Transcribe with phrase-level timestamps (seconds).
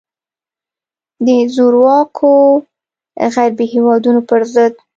[1.25, 2.31] د زورواکو
[3.35, 4.73] غربي هیوادونو پر ضد.